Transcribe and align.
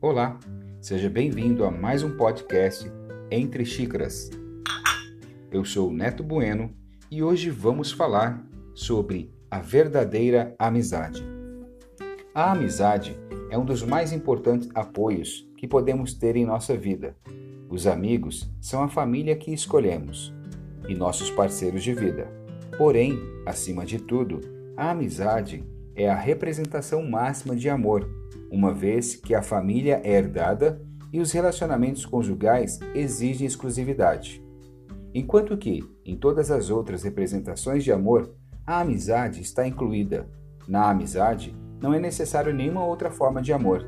Olá, 0.00 0.38
seja 0.82 1.08
bem-vindo 1.08 1.64
a 1.64 1.70
mais 1.70 2.02
um 2.02 2.16
podcast 2.16 2.90
Entre 3.30 3.64
Xícaras. 3.64 4.30
Eu 5.50 5.64
sou 5.64 5.90
Neto 5.90 6.22
Bueno 6.22 6.70
e 7.10 7.22
hoje 7.22 7.48
vamos 7.48 7.90
falar 7.90 8.44
sobre 8.74 9.32
a 9.50 9.60
verdadeira 9.60 10.54
amizade. 10.58 11.24
A 12.34 12.52
amizade 12.52 13.16
é 13.50 13.56
um 13.56 13.64
dos 13.64 13.82
mais 13.82 14.12
importantes 14.12 14.68
apoios 14.74 15.48
que 15.56 15.66
podemos 15.66 16.12
ter 16.12 16.36
em 16.36 16.44
nossa 16.44 16.76
vida. 16.76 17.16
Os 17.70 17.86
amigos 17.86 18.52
são 18.60 18.82
a 18.82 18.88
família 18.88 19.34
que 19.34 19.50
escolhemos 19.50 20.34
e 20.88 20.94
nossos 20.94 21.30
parceiros 21.30 21.82
de 21.82 21.94
vida. 21.94 22.28
Porém, 22.76 23.18
acima 23.46 23.84
de 23.84 23.98
tudo, 23.98 24.40
a 24.76 24.90
amizade 24.90 25.64
é 25.94 26.08
a 26.08 26.16
representação 26.16 27.08
máxima 27.08 27.54
de 27.54 27.68
amor 27.68 28.08
uma 28.54 28.72
vez 28.72 29.16
que 29.16 29.34
a 29.34 29.42
família 29.42 30.00
é 30.04 30.12
herdada 30.12 30.80
e 31.12 31.20
os 31.20 31.32
relacionamentos 31.32 32.06
conjugais 32.06 32.78
exigem 32.94 33.46
exclusividade. 33.46 34.44
Enquanto 35.12 35.56
que, 35.56 35.82
em 36.04 36.16
todas 36.16 36.50
as 36.52 36.70
outras 36.70 37.02
representações 37.02 37.82
de 37.82 37.90
amor, 37.90 38.32
a 38.64 38.80
amizade 38.80 39.40
está 39.40 39.66
incluída. 39.66 40.28
Na 40.68 40.88
amizade, 40.88 41.54
não 41.80 41.92
é 41.92 41.98
necessário 41.98 42.54
nenhuma 42.54 42.84
outra 42.84 43.10
forma 43.10 43.42
de 43.42 43.52
amor. 43.52 43.84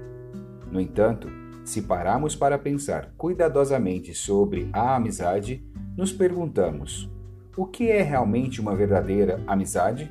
No 0.70 0.80
entanto, 0.80 1.28
se 1.66 1.82
pararmos 1.82 2.36
para 2.36 2.56
pensar 2.56 3.12
cuidadosamente 3.18 4.14
sobre 4.14 4.70
a 4.72 4.94
amizade, 4.94 5.66
nos 5.96 6.12
perguntamos: 6.12 7.10
o 7.56 7.66
que 7.66 7.90
é 7.90 8.02
realmente 8.02 8.60
uma 8.60 8.74
verdadeira 8.76 9.42
amizade? 9.48 10.10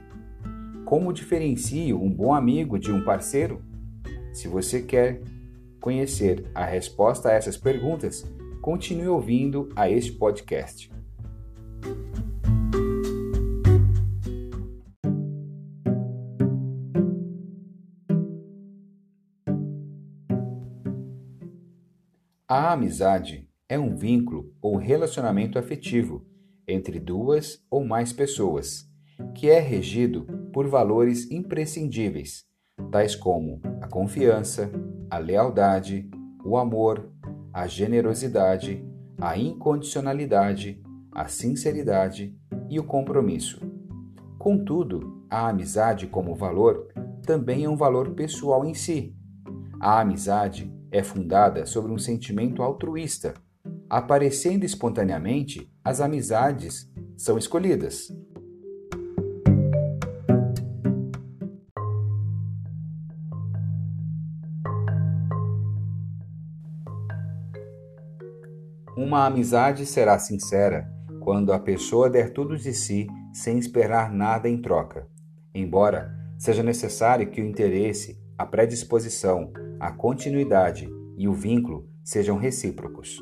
Como 0.83 1.13
diferencio 1.13 1.99
um 1.99 2.11
bom 2.11 2.33
amigo 2.33 2.77
de 2.77 2.91
um 2.91 3.03
parceiro? 3.05 3.61
Se 4.33 4.49
você 4.49 4.81
quer 4.81 5.21
conhecer 5.80 6.45
a 6.53 6.65
resposta 6.65 7.30
a 7.30 7.33
essas 7.33 7.55
perguntas, 7.55 8.30
continue 8.61 9.08
ouvindo 9.08 9.69
a 9.77 9.89
este 9.89 10.11
podcast. 10.11 10.91
A 22.47 22.73
amizade 22.73 23.49
é 23.67 23.79
um 23.79 23.95
vínculo 23.95 24.53
ou 24.61 24.77
relacionamento 24.77 25.57
afetivo 25.57 26.23
entre 26.67 26.99
duas 26.99 27.59
ou 27.71 27.83
mais 27.83 28.13
pessoas, 28.13 28.87
que 29.33 29.49
é 29.49 29.59
regido 29.59 30.27
por 30.53 30.67
valores 30.67 31.31
imprescindíveis 31.31 32.43
tais 32.91 33.15
como 33.15 33.59
a 33.81 33.87
confiança, 33.87 34.71
a 35.09 35.17
lealdade, 35.17 36.07
o 36.45 36.55
amor, 36.55 37.11
a 37.52 37.65
generosidade, 37.65 38.85
a 39.19 39.35
incondicionalidade, 39.35 40.83
a 41.11 41.27
sinceridade 41.27 42.37
e 42.69 42.80
o 42.80 42.83
compromisso. 42.83 43.59
Contudo, 44.37 45.25
a 45.31 45.49
amizade 45.49 46.05
como 46.05 46.35
valor 46.35 46.93
também 47.23 47.63
é 47.63 47.69
um 47.69 47.75
valor 47.75 48.11
pessoal 48.11 48.63
em 48.63 48.75
si. 48.75 49.15
A 49.80 49.99
amizade 50.02 50.74
é 50.95 51.03
fundada 51.03 51.65
sobre 51.65 51.91
um 51.91 51.97
sentimento 51.97 52.63
altruísta. 52.63 53.33
Aparecendo 53.89 54.63
espontaneamente, 54.63 55.69
as 55.83 55.99
amizades 55.99 56.89
são 57.17 57.37
escolhidas. 57.37 58.15
Uma 68.95 69.25
amizade 69.25 69.86
será 69.86 70.17
sincera 70.17 70.89
quando 71.20 71.52
a 71.52 71.59
pessoa 71.59 72.09
der 72.09 72.31
tudo 72.31 72.58
de 72.58 72.73
si 72.73 73.08
sem 73.33 73.58
esperar 73.58 74.14
nada 74.14 74.47
em 74.47 74.61
troca. 74.61 75.09
Embora 75.53 76.15
seja 76.37 76.64
necessário 76.64 77.30
que 77.30 77.41
o 77.41 77.45
interesse, 77.45 78.17
a 78.37 78.45
predisposição, 78.45 79.52
a 79.85 79.91
continuidade 79.91 80.89
e 81.15 81.27
o 81.27 81.33
vínculo 81.33 81.87
sejam 82.03 82.37
recíprocos. 82.37 83.21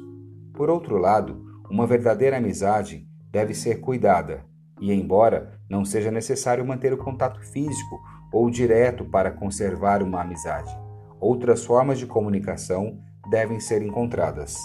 Por 0.54 0.70
outro 0.70 0.98
lado, 0.98 1.44
uma 1.70 1.86
verdadeira 1.86 2.38
amizade 2.38 3.06
deve 3.30 3.54
ser 3.54 3.82
cuidada, 3.82 4.46
e 4.80 4.94
embora 4.94 5.60
não 5.70 5.84
seja 5.84 6.10
necessário 6.10 6.66
manter 6.66 6.94
o 6.94 6.98
contato 6.98 7.42
físico 7.42 8.00
ou 8.32 8.50
direto 8.50 9.04
para 9.04 9.30
conservar 9.30 10.02
uma 10.02 10.22
amizade, 10.22 10.74
outras 11.20 11.66
formas 11.66 12.00
de 12.00 12.06
comunicação 12.06 12.98
devem 13.30 13.60
ser 13.60 13.82
encontradas. 13.82 14.56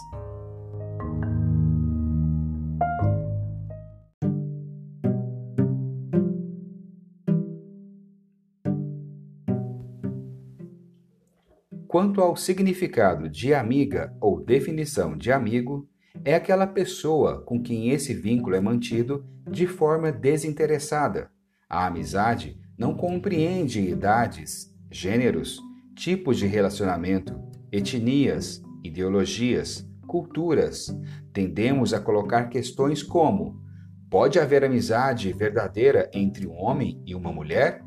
Quanto 11.89 12.21
ao 12.21 12.37
significado 12.37 13.31
de 13.31 13.55
amiga 13.55 14.15
ou 14.21 14.45
definição 14.45 15.17
de 15.17 15.33
amigo, 15.33 15.89
é 16.23 16.35
aquela 16.35 16.67
pessoa 16.67 17.41
com 17.41 17.63
quem 17.63 17.89
esse 17.89 18.13
vínculo 18.13 18.55
é 18.55 18.61
mantido 18.61 19.25
de 19.51 19.67
forma 19.67 20.13
desinteressada. 20.13 21.31
A 21.67 21.87
amizade 21.87 22.61
não 22.77 22.95
compreende 22.95 23.81
idades, 23.81 24.71
gêneros, 24.91 25.59
tipos 25.97 26.37
de 26.37 26.47
relacionamento, 26.47 27.41
etnias, 27.73 28.63
ideologias, 28.85 29.89
culturas. 30.07 30.95
Tendemos 31.33 31.95
a 31.95 32.01
colocar 32.01 32.51
questões 32.51 33.03
como: 33.03 33.63
pode 34.11 34.39
haver 34.39 34.63
amizade 34.63 35.33
verdadeira 35.33 36.11
entre 36.13 36.47
um 36.47 36.53
homem 36.53 37.03
e 37.07 37.15
uma 37.15 37.33
mulher? 37.33 37.83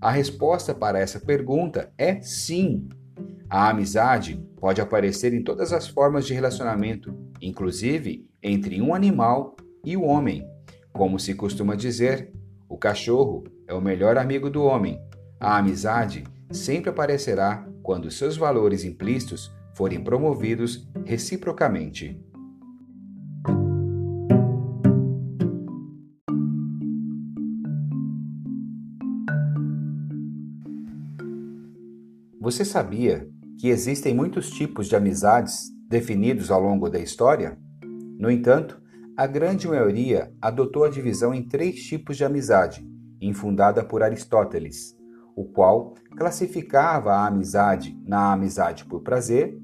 A 0.00 0.10
resposta 0.10 0.74
para 0.74 0.98
essa 0.98 1.20
pergunta 1.20 1.92
é 1.98 2.22
sim. 2.22 2.88
A 3.48 3.70
amizade 3.70 4.44
pode 4.56 4.80
aparecer 4.80 5.32
em 5.32 5.42
todas 5.42 5.72
as 5.72 5.86
formas 5.86 6.26
de 6.26 6.34
relacionamento, 6.34 7.16
inclusive 7.40 8.28
entre 8.42 8.82
um 8.82 8.92
animal 8.92 9.56
e 9.84 9.96
o 9.96 10.02
homem. 10.02 10.44
Como 10.92 11.18
se 11.18 11.32
costuma 11.32 11.76
dizer, 11.76 12.32
o 12.68 12.76
cachorro 12.76 13.44
é 13.68 13.72
o 13.72 13.80
melhor 13.80 14.18
amigo 14.18 14.50
do 14.50 14.64
homem. 14.64 15.00
A 15.38 15.58
amizade 15.58 16.24
sempre 16.50 16.90
aparecerá 16.90 17.68
quando 17.84 18.10
seus 18.10 18.36
valores 18.36 18.82
implícitos 18.82 19.54
forem 19.74 20.02
promovidos 20.02 20.88
reciprocamente. 21.04 22.20
Você 32.40 32.64
sabia 32.64 33.28
que 33.58 33.68
existem 33.68 34.14
muitos 34.14 34.50
tipos 34.50 34.86
de 34.86 34.96
amizades 34.96 35.70
definidos 35.88 36.50
ao 36.50 36.60
longo 36.60 36.88
da 36.88 36.98
história? 36.98 37.58
No 38.18 38.30
entanto, 38.30 38.80
a 39.16 39.26
grande 39.26 39.66
maioria 39.66 40.32
adotou 40.40 40.84
a 40.84 40.90
divisão 40.90 41.32
em 41.32 41.42
três 41.42 41.82
tipos 41.82 42.16
de 42.16 42.24
amizade, 42.24 42.86
infundada 43.20 43.82
por 43.82 44.02
Aristóteles, 44.02 44.94
o 45.34 45.44
qual 45.44 45.94
classificava 46.16 47.12
a 47.12 47.26
amizade 47.26 47.98
na 48.06 48.32
amizade 48.32 48.84
por 48.84 49.02
prazer, 49.02 49.58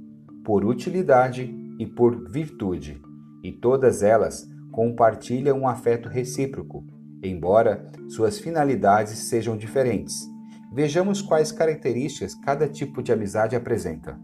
por 0.45 0.65
utilidade 0.65 1.55
e 1.79 1.87
por 1.87 2.31
virtude, 2.31 3.01
e 3.43 3.53
todas 3.53 4.03
elas 4.03 4.49
compartilham 4.71 5.61
um 5.61 5.69
afeto 5.69 6.09
recíproco, 6.09 6.87
embora 7.23 7.91
suas 8.09 8.39
finalidades 8.39 9.19
sejam 9.19 9.57
diferentes. 9.57 10.32
Vejamos 10.75 11.21
quais 11.21 11.53
características 11.53 12.35
cada 12.35 12.67
tipo 12.67 13.03
de 13.03 13.13
amizade 13.13 13.55
apresenta. 13.55 14.19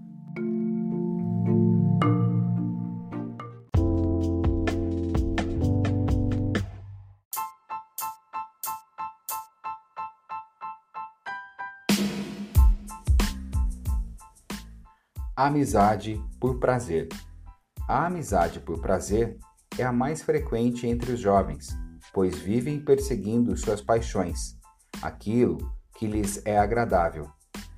Amizade 15.36 16.18
por 16.40 16.58
prazer. 16.58 17.08
A 17.86 18.06
amizade 18.06 18.58
por 18.58 18.80
prazer 18.80 19.36
é 19.78 19.84
a 19.84 19.92
mais 19.92 20.22
frequente 20.22 20.86
entre 20.86 21.12
os 21.12 21.20
jovens, 21.20 21.76
pois 22.10 22.38
vivem 22.38 22.82
perseguindo 22.82 23.54
suas 23.54 23.82
paixões, 23.82 24.56
aquilo 25.02 25.77
que 25.98 26.06
lhes 26.06 26.40
é 26.44 26.56
agradável. 26.56 27.28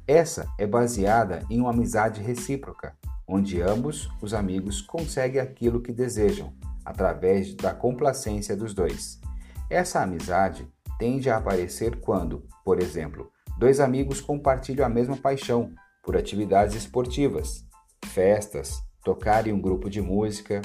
Essa 0.07 0.47
é 0.59 0.67
baseada 0.67 1.43
em 1.49 1.59
uma 1.59 1.71
amizade 1.71 2.21
recíproca, 2.21 2.95
onde 3.27 3.63
ambos 3.63 4.11
os 4.21 4.35
amigos 4.35 4.83
conseguem 4.83 5.41
aquilo 5.41 5.81
que 5.81 5.91
desejam, 5.91 6.53
através 6.85 7.55
da 7.55 7.73
complacência 7.73 8.55
dos 8.55 8.75
dois. 8.75 9.19
Essa 9.71 10.03
amizade 10.03 10.69
tende 10.99 11.31
a 11.31 11.39
aparecer 11.39 11.99
quando, 12.01 12.45
por 12.63 12.79
exemplo, 12.79 13.31
dois 13.59 13.81
amigos 13.81 14.21
compartilham 14.21 14.85
a 14.85 14.89
mesma 14.91 15.17
paixão 15.17 15.73
por 16.03 16.15
atividades 16.15 16.75
esportivas, 16.75 17.65
festas, 18.05 18.83
tocar 19.03 19.47
em 19.47 19.53
um 19.53 19.61
grupo 19.61 19.89
de 19.89 20.03
música. 20.03 20.61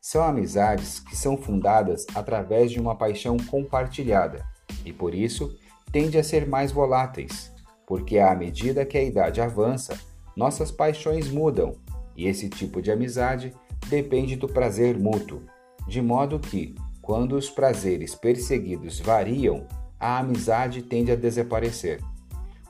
São 0.00 0.22
amizades 0.22 1.00
que 1.00 1.14
são 1.14 1.36
fundadas 1.36 2.06
através 2.14 2.70
de 2.70 2.80
uma 2.80 2.96
paixão 2.96 3.36
compartilhada 3.36 4.42
e, 4.86 4.92
por 4.92 5.14
isso, 5.14 5.54
tendem 5.94 6.20
a 6.20 6.24
ser 6.24 6.44
mais 6.44 6.72
voláteis, 6.72 7.52
porque 7.86 8.18
à 8.18 8.34
medida 8.34 8.84
que 8.84 8.98
a 8.98 9.02
idade 9.04 9.40
avança, 9.40 9.96
nossas 10.36 10.72
paixões 10.72 11.30
mudam 11.30 11.76
e 12.16 12.26
esse 12.26 12.48
tipo 12.48 12.82
de 12.82 12.90
amizade 12.90 13.54
depende 13.88 14.34
do 14.34 14.48
prazer 14.48 14.98
mútuo, 14.98 15.42
de 15.86 16.02
modo 16.02 16.40
que, 16.40 16.74
quando 17.00 17.36
os 17.36 17.48
prazeres 17.48 18.12
perseguidos 18.12 18.98
variam, 18.98 19.68
a 20.00 20.18
amizade 20.18 20.82
tende 20.82 21.12
a 21.12 21.16
desaparecer. 21.16 22.00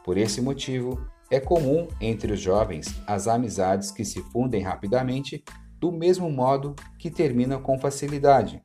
Por 0.05 0.19
esse 0.19 0.43
motivo, 0.43 1.00
é 1.31 1.41
comum 1.41 1.88
entre 2.03 2.31
os 2.31 2.41
jovens 2.41 2.94
as 3.06 3.26
amizades 3.26 3.91
que 3.91 4.05
se 4.05 4.21
fundem 4.25 4.61
rapidamente, 4.61 5.43
do 5.81 5.91
mesmo 5.91 6.31
modo 6.31 6.76
que 6.99 7.11
terminam 7.11 7.62
com 7.62 7.79
facilidade. 7.79 8.62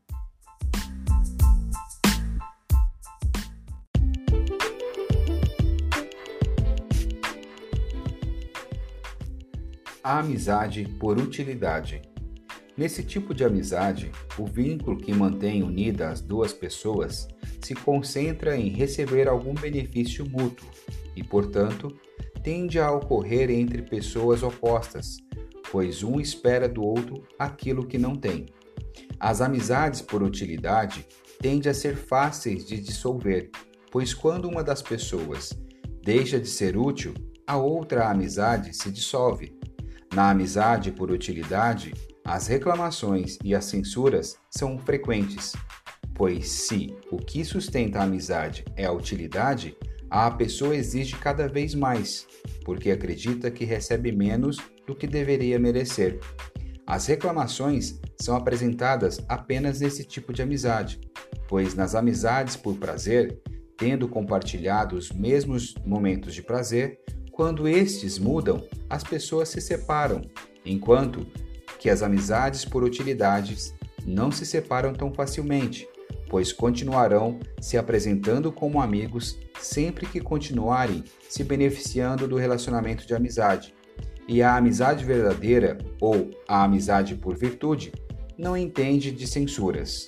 A 10.01 10.19
amizade 10.19 10.85
por 10.97 11.17
utilidade. 11.17 12.01
Nesse 12.77 13.03
tipo 13.03 13.33
de 13.33 13.43
amizade, 13.43 14.09
o 14.37 14.45
vínculo 14.45 14.95
que 14.95 15.13
mantém 15.13 15.61
unida 15.61 16.07
as 16.07 16.21
duas 16.21 16.53
pessoas 16.53 17.27
se 17.61 17.75
concentra 17.75 18.55
em 18.55 18.69
receber 18.69 19.27
algum 19.27 19.53
benefício 19.53 20.25
mútuo 20.29 20.65
e, 21.17 21.21
portanto, 21.21 21.93
tende 22.41 22.79
a 22.79 22.89
ocorrer 22.89 23.51
entre 23.51 23.81
pessoas 23.81 24.41
opostas, 24.41 25.17
pois 25.69 26.01
um 26.01 26.17
espera 26.17 26.69
do 26.69 26.81
outro 26.81 27.27
aquilo 27.37 27.85
que 27.85 27.97
não 27.97 28.15
tem. 28.15 28.45
As 29.19 29.41
amizades 29.41 30.01
por 30.01 30.23
utilidade 30.23 31.05
tendem 31.41 31.69
a 31.69 31.73
ser 31.73 31.97
fáceis 31.97 32.65
de 32.65 32.79
dissolver, 32.79 33.49
pois 33.91 34.13
quando 34.13 34.47
uma 34.47 34.63
das 34.63 34.81
pessoas 34.81 35.51
deixa 36.01 36.39
de 36.39 36.47
ser 36.47 36.77
útil, 36.77 37.13
a 37.45 37.57
outra 37.57 38.09
amizade 38.09 38.73
se 38.73 38.89
dissolve. 38.89 39.58
Na 40.13 40.31
amizade 40.31 40.91
por 40.91 41.11
utilidade, 41.11 41.93
as 42.25 42.47
reclamações 42.47 43.37
e 43.43 43.53
as 43.53 43.65
censuras 43.65 44.37
são 44.49 44.77
frequentes, 44.77 45.53
pois 46.15 46.49
se 46.49 46.95
o 47.11 47.17
que 47.17 47.45
sustenta 47.45 47.99
a 47.99 48.03
amizade 48.03 48.65
é 48.75 48.85
a 48.85 48.91
utilidade, 48.91 49.77
a 50.09 50.29
pessoa 50.31 50.75
exige 50.75 51.15
cada 51.15 51.47
vez 51.47 51.75
mais, 51.75 52.25
porque 52.65 52.89
acredita 52.89 53.51
que 53.51 53.63
recebe 53.63 54.11
menos 54.11 54.57
do 54.87 54.95
que 54.95 55.05
deveria 55.05 55.59
merecer. 55.59 56.19
As 56.87 57.05
reclamações 57.05 57.99
são 58.19 58.35
apresentadas 58.35 59.23
apenas 59.29 59.79
nesse 59.79 60.03
tipo 60.03 60.33
de 60.33 60.41
amizade, 60.41 60.99
pois 61.47 61.75
nas 61.75 61.93
amizades 61.93 62.55
por 62.55 62.75
prazer, 62.75 63.39
tendo 63.77 64.09
compartilhado 64.09 64.95
os 64.95 65.11
mesmos 65.11 65.75
momentos 65.85 66.33
de 66.33 66.41
prazer, 66.41 66.99
quando 67.39 67.69
estes 67.69 68.19
mudam, 68.19 68.61
as 68.89 69.01
pessoas 69.01 69.47
se 69.47 69.61
separam, 69.61 70.21
enquanto 70.65 71.25
que 71.79 71.89
as 71.89 72.01
amizades 72.01 72.65
por 72.65 72.83
utilidades 72.83 73.73
não 74.05 74.29
se 74.29 74.45
separam 74.45 74.91
tão 74.91 75.13
facilmente, 75.13 75.87
pois 76.29 76.51
continuarão 76.51 77.39
se 77.61 77.77
apresentando 77.77 78.51
como 78.51 78.81
amigos 78.81 79.39
sempre 79.57 80.05
que 80.05 80.19
continuarem 80.19 81.01
se 81.29 81.41
beneficiando 81.45 82.27
do 82.27 82.35
relacionamento 82.35 83.07
de 83.07 83.15
amizade. 83.15 83.73
E 84.27 84.43
a 84.43 84.57
amizade 84.57 85.05
verdadeira, 85.05 85.77
ou 86.01 86.31
a 86.45 86.65
amizade 86.65 87.15
por 87.15 87.37
virtude, 87.37 87.93
não 88.37 88.57
entende 88.57 89.11
de 89.11 89.25
censuras. 89.25 90.05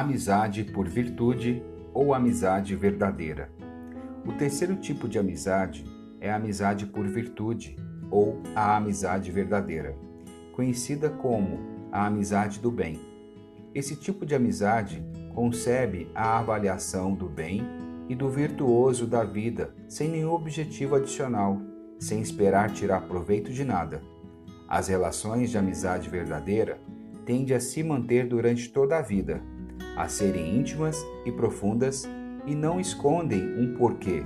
Amizade 0.00 0.64
por 0.64 0.88
virtude 0.88 1.62
ou 1.92 2.14
amizade 2.14 2.74
verdadeira. 2.74 3.50
O 4.26 4.32
terceiro 4.32 4.74
tipo 4.76 5.06
de 5.06 5.18
amizade 5.18 5.84
é 6.18 6.30
a 6.30 6.36
amizade 6.36 6.86
por 6.86 7.06
virtude 7.06 7.76
ou 8.10 8.42
a 8.56 8.78
amizade 8.78 9.30
verdadeira, 9.30 9.94
conhecida 10.54 11.10
como 11.10 11.58
a 11.92 12.06
amizade 12.06 12.60
do 12.60 12.70
bem. 12.70 12.98
Esse 13.74 13.94
tipo 13.94 14.24
de 14.24 14.34
amizade 14.34 15.04
concebe 15.34 16.10
a 16.14 16.38
avaliação 16.38 17.14
do 17.14 17.28
bem 17.28 17.60
e 18.08 18.14
do 18.14 18.30
virtuoso 18.30 19.06
da 19.06 19.22
vida 19.22 19.74
sem 19.86 20.08
nenhum 20.08 20.32
objetivo 20.32 20.94
adicional, 20.94 21.60
sem 21.98 22.22
esperar 22.22 22.70
tirar 22.70 23.02
proveito 23.02 23.52
de 23.52 23.66
nada. 23.66 24.00
As 24.66 24.88
relações 24.88 25.50
de 25.50 25.58
amizade 25.58 26.08
verdadeira 26.08 26.80
tendem 27.26 27.54
a 27.54 27.60
se 27.60 27.82
manter 27.82 28.26
durante 28.26 28.70
toda 28.70 28.96
a 28.96 29.02
vida, 29.02 29.42
a 30.00 30.08
serem 30.08 30.56
íntimas 30.56 31.06
e 31.26 31.30
profundas 31.30 32.08
e 32.46 32.54
não 32.54 32.80
escondem 32.80 33.42
um 33.58 33.74
porquê, 33.74 34.24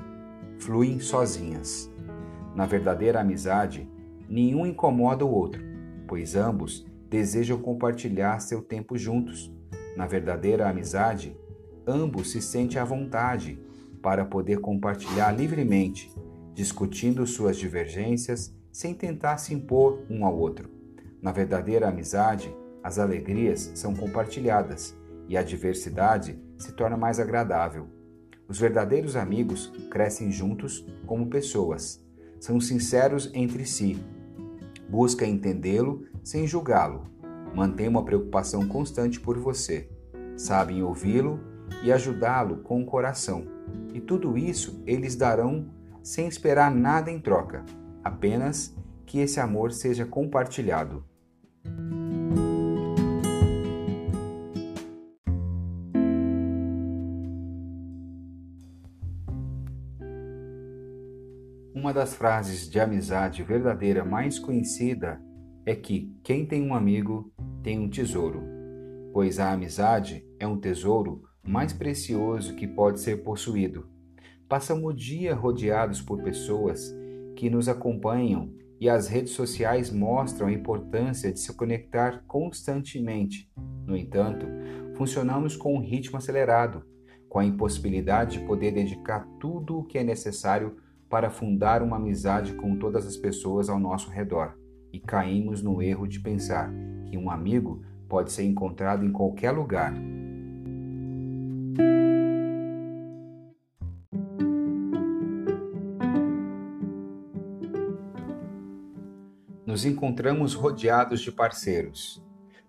fluem 0.56 1.00
sozinhas. 1.00 1.90
Na 2.54 2.64
verdadeira 2.64 3.20
amizade, 3.20 3.90
nenhum 4.28 4.64
incomoda 4.64 5.24
o 5.24 5.30
outro, 5.30 5.60
pois 6.06 6.36
ambos 6.36 6.86
desejam 7.10 7.58
compartilhar 7.58 8.38
seu 8.38 8.62
tempo 8.62 8.96
juntos. 8.96 9.52
Na 9.96 10.06
verdadeira 10.06 10.68
amizade, 10.68 11.36
ambos 11.84 12.30
se 12.30 12.40
sentem 12.40 12.80
à 12.80 12.84
vontade 12.84 13.58
para 14.00 14.24
poder 14.24 14.60
compartilhar 14.60 15.32
livremente, 15.32 16.08
discutindo 16.54 17.26
suas 17.26 17.56
divergências 17.56 18.54
sem 18.70 18.94
tentar 18.94 19.38
se 19.38 19.52
impor 19.52 20.04
um 20.08 20.24
ao 20.24 20.38
outro. 20.38 20.70
Na 21.20 21.32
verdadeira 21.32 21.88
amizade, 21.88 22.54
as 22.80 23.00
alegrias 23.00 23.72
são 23.74 23.92
compartilhadas 23.92 24.96
e 25.28 25.36
a 25.36 25.42
diversidade 25.42 26.38
se 26.56 26.72
torna 26.72 26.96
mais 26.96 27.18
agradável. 27.18 27.88
Os 28.48 28.58
verdadeiros 28.58 29.16
amigos 29.16 29.72
crescem 29.90 30.30
juntos 30.30 30.86
como 31.06 31.30
pessoas, 31.30 32.04
são 32.38 32.60
sinceros 32.60 33.30
entre 33.32 33.64
si, 33.64 33.98
buscam 34.88 35.26
entendê-lo 35.26 36.06
sem 36.22 36.46
julgá-lo, 36.46 37.06
mantêm 37.54 37.88
uma 37.88 38.04
preocupação 38.04 38.68
constante 38.68 39.18
por 39.18 39.38
você, 39.38 39.88
sabem 40.36 40.82
ouvi-lo 40.82 41.40
e 41.82 41.90
ajudá-lo 41.90 42.58
com 42.58 42.82
o 42.82 42.86
coração. 42.86 43.46
E 43.94 44.00
tudo 44.00 44.36
isso 44.36 44.82
eles 44.86 45.16
darão 45.16 45.70
sem 46.02 46.28
esperar 46.28 46.70
nada 46.70 47.10
em 47.10 47.18
troca, 47.18 47.64
apenas 48.02 48.76
que 49.06 49.20
esse 49.20 49.40
amor 49.40 49.72
seja 49.72 50.04
compartilhado. 50.04 51.04
Uma 61.84 61.92
das 61.92 62.14
frases 62.14 62.66
de 62.66 62.80
amizade 62.80 63.42
verdadeira 63.42 64.06
mais 64.06 64.38
conhecida 64.38 65.20
é 65.66 65.74
que 65.74 66.10
quem 66.24 66.46
tem 66.46 66.62
um 66.62 66.74
amigo 66.74 67.30
tem 67.62 67.78
um 67.78 67.90
tesouro, 67.90 68.42
pois 69.12 69.38
a 69.38 69.52
amizade 69.52 70.26
é 70.40 70.46
um 70.46 70.58
tesouro 70.58 71.24
mais 71.46 71.74
precioso 71.74 72.56
que 72.56 72.66
pode 72.66 73.00
ser 73.00 73.22
possuído. 73.22 73.86
Passamos 74.48 74.82
o 74.82 74.96
dia 74.96 75.34
rodeados 75.34 76.00
por 76.00 76.22
pessoas 76.22 76.90
que 77.36 77.50
nos 77.50 77.68
acompanham 77.68 78.50
e 78.80 78.88
as 78.88 79.06
redes 79.06 79.34
sociais 79.34 79.90
mostram 79.90 80.46
a 80.46 80.52
importância 80.52 81.30
de 81.30 81.38
se 81.38 81.52
conectar 81.52 82.24
constantemente. 82.26 83.46
No 83.86 83.94
entanto, 83.94 84.46
funcionamos 84.96 85.54
com 85.54 85.74
um 85.74 85.82
ritmo 85.82 86.16
acelerado, 86.16 86.82
com 87.28 87.40
a 87.40 87.44
impossibilidade 87.44 88.38
de 88.38 88.46
poder 88.46 88.70
dedicar 88.70 89.28
tudo 89.38 89.80
o 89.80 89.84
que 89.84 89.98
é 89.98 90.02
necessário 90.02 90.82
para 91.14 91.30
fundar 91.30 91.80
uma 91.80 91.94
amizade 91.94 92.54
com 92.54 92.76
todas 92.76 93.06
as 93.06 93.16
pessoas 93.16 93.68
ao 93.68 93.78
nosso 93.78 94.10
redor 94.10 94.58
e 94.92 94.98
caímos 94.98 95.62
no 95.62 95.80
erro 95.80 96.08
de 96.08 96.18
pensar 96.18 96.74
que 97.06 97.16
um 97.16 97.30
amigo 97.30 97.84
pode 98.08 98.32
ser 98.32 98.42
encontrado 98.42 99.04
em 99.04 99.12
qualquer 99.12 99.52
lugar. 99.52 99.94
Nos 109.64 109.84
encontramos 109.84 110.54
rodeados 110.54 111.20
de 111.20 111.30
parceiros, 111.30 112.20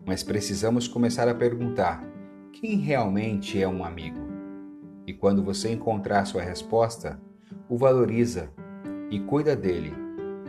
mas 0.06 0.22
precisamos 0.22 0.88
começar 0.88 1.28
a 1.28 1.34
perguntar: 1.34 2.08
quem 2.54 2.78
realmente 2.78 3.60
é 3.60 3.68
um 3.68 3.84
amigo? 3.84 4.20
E 5.08 5.14
quando 5.16 5.44
você 5.44 5.72
encontrar 5.72 6.26
sua 6.26 6.44
resposta, 6.44 7.20
o 7.70 7.78
valoriza 7.78 8.50
e 9.10 9.20
cuida 9.20 9.56
dele, 9.56 9.94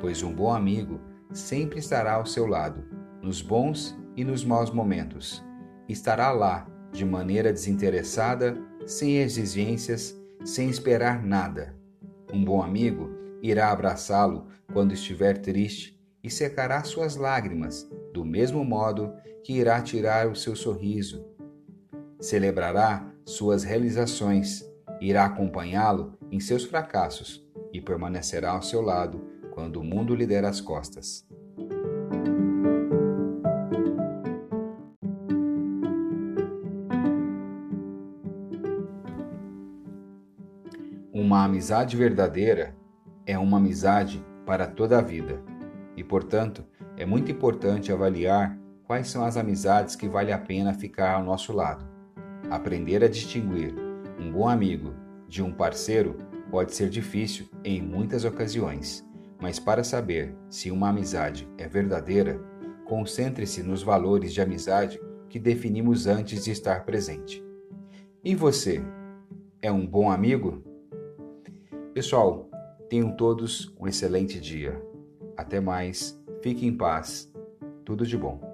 pois 0.01 0.23
um 0.23 0.33
bom 0.33 0.53
amigo 0.53 1.01
sempre 1.33 1.79
estará 1.79 2.15
ao 2.15 2.27
seu 2.27 2.47
lado, 2.47 2.85
nos 3.23 3.43
bons 3.43 3.97
e 4.17 4.25
nos 4.25 4.45
maus 4.45 4.71
momentos. 4.71 5.45
Estará 5.89 6.31
lá 6.31 6.67
de 6.93 7.05
maneira 7.05 7.53
desinteressada, 7.53 8.57
sem 8.87 9.19
exigências, 9.19 10.17
sem 10.45 10.69
esperar 10.69 11.23
nada. 11.23 11.75
Um 12.33 12.45
bom 12.45 12.63
amigo 12.63 13.11
irá 13.43 13.71
abraçá-lo 13.71 14.47
quando 14.73 14.93
estiver 14.93 15.39
triste 15.39 16.01
e 16.23 16.31
secará 16.31 16.83
suas 16.83 17.17
lágrimas, 17.17 17.89
do 18.13 18.25
mesmo 18.25 18.65
modo 18.65 19.13
que 19.45 19.53
irá 19.53 19.81
tirar 19.81 20.29
o 20.29 20.35
seu 20.35 20.57
sorriso. 20.57 21.25
Celebrará 22.21 23.13
suas 23.25 23.63
realizações, 23.63 24.65
irá 25.01 25.25
acompanhá-lo 25.25 26.15
em 26.31 26.41
seus 26.41 26.65
fracassos 26.65 27.45
e 27.73 27.81
permanecerá 27.81 28.53
ao 28.53 28.63
seu 28.63 28.81
lado 28.81 29.25
quando 29.51 29.81
o 29.81 29.85
mundo 29.85 30.15
lhe 30.15 30.27
der 30.27 30.45
as 30.45 30.61
costas. 30.61 31.27
Uma 41.13 41.45
amizade 41.45 41.97
verdadeira 41.97 42.77
é 43.27 43.39
uma 43.39 43.57
amizade 43.57 44.25
para 44.45 44.67
toda 44.67 44.99
a 44.99 45.03
vida 45.03 45.43
e, 45.97 46.05
portanto, 46.05 46.65
é 46.97 47.05
muito 47.05 47.33
importante 47.33 47.91
avaliar 47.91 48.57
quais 48.85 49.09
são 49.09 49.25
as 49.25 49.37
amizades 49.37 49.97
que 49.97 50.09
vale 50.09 50.33
a 50.33 50.39
pena 50.39 50.73
ficar 50.73 51.15
ao 51.15 51.25
nosso 51.25 51.53
lado. 51.53 51.85
Aprender 52.51 53.03
a 53.03 53.09
distinguir 53.09 53.86
um 54.19 54.33
bom 54.33 54.49
amigo 54.49 54.95
de 55.29 55.43
um 55.43 55.53
parceiro 55.53 56.17
pode 56.51 56.75
ser 56.75 56.89
difícil 56.89 57.47
em 57.65 57.83
muitas 57.83 58.25
ocasiões, 58.25 59.07
mas 59.41 59.59
para 59.59 59.85
saber 59.85 60.35
se 60.49 60.71
uma 60.71 60.89
amizade 60.89 61.49
é 61.59 61.69
verdadeira, 61.69 62.41
concentre-se 62.87 63.63
nos 63.63 63.83
valores 63.83 64.33
de 64.33 64.41
amizade 64.41 65.01
que 65.29 65.39
definimos 65.39 66.07
antes 66.07 66.45
de 66.45 66.51
estar 66.51 66.85
presente. 66.85 67.45
E 68.25 68.35
você, 68.35 68.83
é 69.61 69.71
um 69.71 69.87
bom 69.87 70.11
amigo? 70.11 70.63
Pessoal, 71.93 72.49
tenham 72.89 73.15
todos 73.15 73.75
um 73.79 73.87
excelente 73.87 74.41
dia. 74.41 74.81
Até 75.37 75.61
mais, 75.61 76.19
fique 76.43 76.67
em 76.67 76.77
paz, 76.77 77.33
tudo 77.85 78.07
de 78.07 78.17
bom. 78.17 78.46